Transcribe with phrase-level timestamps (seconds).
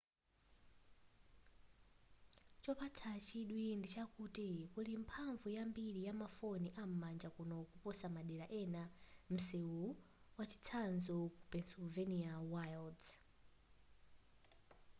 [2.63, 8.91] chopatsa chidwi ndichakuti kuli mphamvu yambili yamafoni am'manja kuno kuposa madera ena a
[9.33, 9.89] msewuwu
[10.35, 13.05] mwachitsanzo ku pennsylvania wilds